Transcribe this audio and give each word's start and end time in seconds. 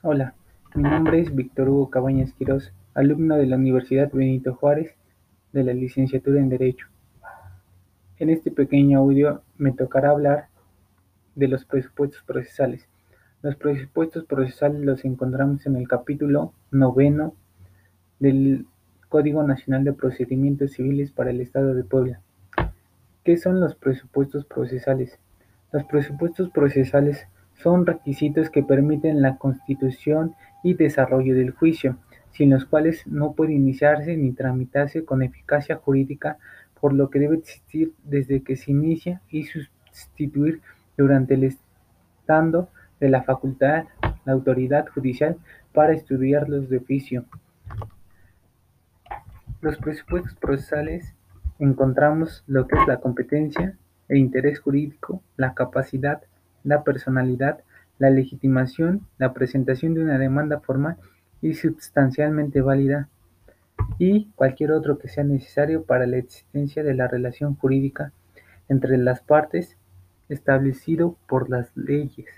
Hola, 0.00 0.34
mi 0.76 0.84
nombre 0.84 1.20
es 1.20 1.34
Víctor 1.34 1.68
Hugo 1.68 1.90
Cabañas 1.90 2.32
Quirós, 2.32 2.72
alumno 2.94 3.36
de 3.36 3.46
la 3.46 3.56
Universidad 3.56 4.12
Benito 4.12 4.54
Juárez 4.54 4.94
de 5.52 5.64
la 5.64 5.74
licenciatura 5.74 6.38
en 6.38 6.48
Derecho. 6.48 6.86
En 8.20 8.30
este 8.30 8.52
pequeño 8.52 9.00
audio 9.00 9.42
me 9.56 9.72
tocará 9.72 10.10
hablar 10.10 10.50
de 11.34 11.48
los 11.48 11.64
presupuestos 11.64 12.22
procesales. 12.22 12.88
Los 13.42 13.56
presupuestos 13.56 14.24
procesales 14.24 14.82
los 14.82 15.04
encontramos 15.04 15.66
en 15.66 15.74
el 15.74 15.88
capítulo 15.88 16.52
noveno 16.70 17.34
del 18.20 18.66
Código 19.08 19.42
Nacional 19.42 19.82
de 19.82 19.94
Procedimientos 19.94 20.74
Civiles 20.74 21.10
para 21.10 21.30
el 21.30 21.40
Estado 21.40 21.74
de 21.74 21.82
Puebla. 21.82 22.20
¿Qué 23.24 23.36
son 23.36 23.58
los 23.58 23.74
presupuestos 23.74 24.44
procesales? 24.44 25.18
Los 25.72 25.82
presupuestos 25.86 26.50
procesales 26.50 27.26
son 27.62 27.86
requisitos 27.86 28.50
que 28.50 28.62
permiten 28.62 29.20
la 29.20 29.36
constitución 29.36 30.34
y 30.62 30.74
desarrollo 30.74 31.34
del 31.34 31.50
juicio, 31.50 31.96
sin 32.30 32.50
los 32.50 32.64
cuales 32.64 33.06
no 33.06 33.32
puede 33.32 33.52
iniciarse 33.52 34.16
ni 34.16 34.32
tramitarse 34.32 35.04
con 35.04 35.22
eficacia 35.22 35.76
jurídica, 35.76 36.38
por 36.80 36.92
lo 36.92 37.10
que 37.10 37.18
debe 37.18 37.36
existir 37.36 37.92
desde 38.04 38.42
que 38.42 38.56
se 38.56 38.70
inicia 38.70 39.20
y 39.30 39.44
sustituir 39.44 40.60
durante 40.96 41.34
el 41.34 41.44
estando 41.44 42.68
de 43.00 43.08
la 43.08 43.22
facultad 43.22 43.84
la 44.24 44.32
autoridad 44.32 44.86
judicial 44.88 45.36
para 45.72 45.92
estudiarlos 45.92 46.68
de 46.68 46.78
oficio. 46.78 47.24
Los 49.60 49.76
presupuestos 49.78 50.34
procesales 50.34 51.14
encontramos 51.58 52.44
lo 52.46 52.68
que 52.68 52.76
es 52.76 52.86
la 52.86 53.00
competencia, 53.00 53.76
el 54.08 54.18
interés 54.18 54.60
jurídico, 54.60 55.22
la 55.36 55.54
capacidad, 55.54 56.22
la 56.68 56.84
personalidad, 56.84 57.60
la 57.98 58.10
legitimación, 58.10 59.06
la 59.16 59.32
presentación 59.32 59.94
de 59.94 60.02
una 60.02 60.18
demanda 60.18 60.60
formal 60.60 60.98
y 61.40 61.54
sustancialmente 61.54 62.60
válida 62.60 63.08
y 63.98 64.30
cualquier 64.34 64.72
otro 64.72 64.98
que 64.98 65.08
sea 65.08 65.24
necesario 65.24 65.84
para 65.84 66.06
la 66.06 66.18
existencia 66.18 66.82
de 66.82 66.94
la 66.94 67.08
relación 67.08 67.54
jurídica 67.54 68.12
entre 68.68 68.98
las 68.98 69.22
partes 69.22 69.78
establecido 70.28 71.16
por 71.26 71.48
las 71.48 71.74
leyes. 71.74 72.28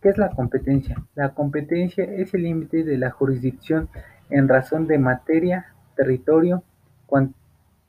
¿Qué 0.00 0.10
es 0.10 0.18
la 0.18 0.30
competencia? 0.30 1.02
La 1.16 1.34
competencia 1.34 2.04
es 2.04 2.32
el 2.34 2.44
límite 2.44 2.84
de 2.84 2.98
la 2.98 3.10
jurisdicción 3.10 3.88
en 4.30 4.46
razón 4.46 4.86
de 4.86 4.98
materia, 4.98 5.74
territorio, 5.96 6.62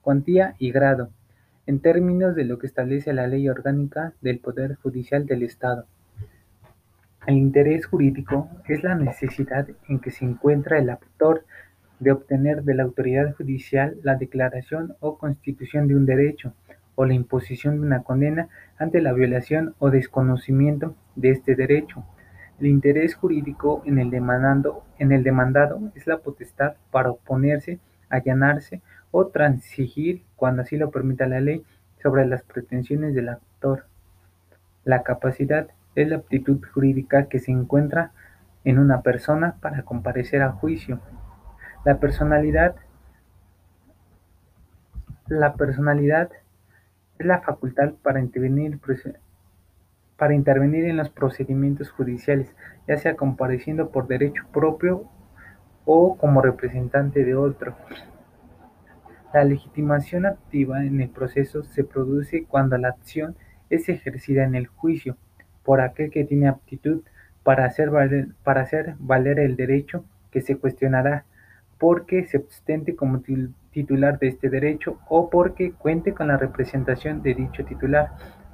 cuantía 0.02 0.56
y 0.58 0.72
grado 0.72 1.12
en 1.70 1.82
términos 1.82 2.34
de 2.34 2.46
lo 2.46 2.58
que 2.58 2.66
establece 2.66 3.14
la 3.14 3.28
Ley 3.28 3.48
Orgánica 3.48 4.14
del 4.22 4.40
Poder 4.40 4.74
Judicial 4.82 5.28
del 5.28 5.44
Estado. 5.44 5.86
El 7.28 7.38
interés 7.38 7.86
jurídico 7.86 8.50
es 8.68 8.84
la 8.84 8.96
necesidad 8.96 9.68
en 9.88 10.00
que 10.00 10.10
se 10.10 10.26
encuentra 10.26 10.80
el 10.80 10.90
autor 10.90 11.46
de 12.00 12.12
obtener 12.12 12.64
de 12.64 12.74
la 12.74 12.82
autoridad 12.82 13.36
judicial 13.36 13.98
la 14.02 14.16
declaración 14.16 14.96
o 15.00 15.20
constitución 15.20 15.88
de 15.88 15.94
un 15.94 16.08
derecho 16.08 16.54
o 16.96 17.06
la 17.06 17.14
imposición 17.14 17.76
de 17.76 17.86
una 17.86 18.02
condena 18.02 18.50
ante 18.80 19.00
la 19.00 19.14
violación 19.14 19.76
o 19.78 19.92
desconocimiento 19.92 20.96
de 21.16 21.30
este 21.30 21.54
derecho. 21.54 22.04
El 22.60 22.66
interés 22.66 23.14
jurídico 23.14 23.84
en 23.86 24.00
el, 24.00 24.12
en 24.12 25.12
el 25.12 25.24
demandado 25.24 25.92
es 25.94 26.08
la 26.08 26.18
potestad 26.18 26.74
para 26.90 27.12
oponerse, 27.12 27.78
allanarse 28.10 28.82
o 29.12 29.28
transigir, 29.28 30.24
cuando 30.36 30.62
así 30.62 30.78
lo 30.78 30.92
permita 30.92 31.28
la 31.28 31.42
ley, 31.42 31.66
sobre 32.02 32.26
las 32.26 32.44
pretensiones 32.44 33.14
del 33.14 33.30
actor. 33.30 33.86
La 34.86 35.04
capacidad 35.04 35.68
es 35.96 36.08
la 36.08 36.18
aptitud 36.18 36.60
jurídica 36.74 37.28
que 37.28 37.40
se 37.40 37.52
encuentra 37.52 38.12
en 38.64 38.80
una 38.80 39.02
persona 39.02 39.56
para 39.62 39.84
comparecer 39.84 40.42
a 40.42 40.52
juicio. 40.52 41.00
La 41.86 42.00
personalidad 42.00 42.76
la 45.30 45.54
personalidad 45.54 46.32
es 47.20 47.26
la 47.26 47.42
facultad 47.42 47.94
para 48.02 48.20
intervenir, 48.20 48.80
para 50.18 50.34
intervenir 50.34 50.86
en 50.86 50.98
los 50.98 51.10
procedimientos 51.10 51.92
judiciales, 51.92 52.56
ya 52.88 52.98
sea 52.98 53.16
compareciendo 53.16 53.92
por 53.92 54.08
derecho 54.08 54.44
propio 54.52 55.08
o 55.86 56.18
como 56.18 56.42
representante 56.42 57.24
de 57.24 57.36
otro. 57.36 57.76
La 59.34 59.44
legitimación 59.44 60.26
activa 60.26 60.84
en 60.84 61.02
el 61.02 61.10
proceso 61.10 61.64
se 61.64 61.84
produce 61.84 62.46
cuando 62.46 62.78
la 62.80 62.90
acción 62.90 63.36
es 63.70 63.88
ejercida 63.88 64.44
en 64.44 64.56
el 64.56 64.66
juicio 64.66 65.18
por 65.64 65.82
aquel 65.82 66.10
que 66.10 66.24
tiene 66.24 66.48
aptitud 66.48 67.04
para 67.44 67.66
hacer 67.66 67.92
valer, 67.92 69.40
el 69.40 69.56
derecho 69.56 70.04
que 70.32 70.42
se 70.42 70.58
cuestionará 70.58 71.26
porque 71.78 72.26
se 72.26 72.40
ostente 72.40 72.96
como 72.96 73.22
titular 73.72 74.18
de 74.18 74.30
este 74.30 74.50
derecho 74.50 75.00
o 75.08 75.30
porque 75.30 75.74
cuente 75.74 76.14
con 76.14 76.28
la 76.28 76.38
representación 76.38 77.22
de 77.22 77.36
dicho 77.36 77.64
titular. 77.66 78.10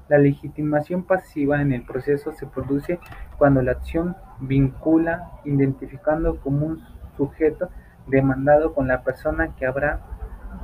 La 0.09 0.17
legitimación 0.17 1.03
pasiva 1.03 1.61
en 1.61 1.71
el 1.71 1.83
proceso 1.83 2.33
se 2.33 2.45
produce 2.45 2.99
cuando 3.37 3.61
la 3.61 3.71
acción 3.71 4.15
vincula 4.41 5.31
identificando 5.45 6.39
como 6.41 6.67
un 6.67 6.83
sujeto 7.15 7.69
demandado 8.07 8.73
con 8.73 8.87
la 8.87 9.03
persona 9.03 9.55
que 9.55 9.65
habrá 9.65 10.14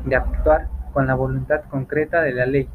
de 0.06 0.16
actuar 0.16 0.68
con 0.94 1.08
la 1.08 1.16
voluntad 1.16 1.64
concreta 1.70 2.22
de 2.22 2.34
la 2.34 2.46
ley. 2.46 2.70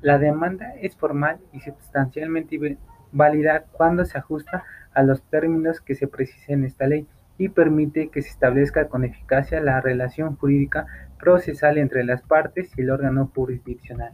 La 0.00 0.18
demanda 0.18 0.74
es 0.80 0.96
formal 0.96 1.38
y 1.52 1.60
sustancialmente 1.60 2.78
válida 3.12 3.64
cuando 3.72 4.04
se 4.04 4.18
ajusta 4.18 4.64
a 4.94 5.02
los 5.02 5.22
términos 5.22 5.80
que 5.80 5.94
se 5.94 6.06
precisen 6.06 6.60
en 6.60 6.64
esta 6.66 6.86
ley 6.86 7.06
y 7.36 7.48
permite 7.48 8.08
que 8.08 8.22
se 8.22 8.30
establezca 8.30 8.88
con 8.88 9.04
eficacia 9.04 9.60
la 9.60 9.80
relación 9.80 10.36
jurídica 10.36 10.86
procesal 11.18 11.78
entre 11.78 12.04
las 12.04 12.22
partes 12.22 12.70
y 12.76 12.82
el 12.82 12.90
órgano 12.90 13.30
jurisdiccional. 13.34 14.12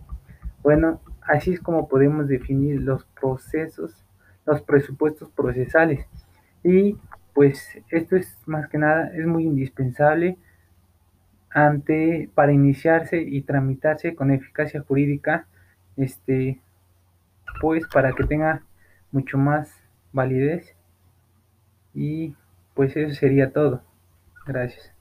Bueno, 0.63 1.01
así 1.23 1.55
es 1.55 1.61
como 1.61 1.89
podemos 1.89 2.29
definir 2.29 2.83
los 2.83 3.05
procesos, 3.21 4.05
los 4.47 4.63
presupuestos 4.63 5.31
procesales. 5.31 6.07
Y 6.63 6.99
pues 7.35 7.79
esto 7.91 8.17
es 8.17 8.39
más 8.47 8.69
que 8.69 8.79
nada, 8.79 9.11
es 9.15 9.27
muy 9.27 9.45
indispensable 9.45 10.39
ante 11.55 12.29
para 12.35 12.53
iniciarse 12.53 13.23
y 13.23 13.43
tramitarse 13.43 14.15
con 14.15 14.33
eficacia 14.33 14.83
jurídica, 14.83 15.47
este, 15.97 16.61
pues 17.61 17.85
para 17.87 18.13
que 18.13 18.25
tenga 18.25 18.63
mucho 19.13 19.39
más 19.39 19.71
validez 20.13 20.75
y 21.95 22.35
pues 22.75 22.97
eso 22.97 23.15
sería 23.15 23.53
todo. 23.53 23.83
Gracias. 24.47 24.93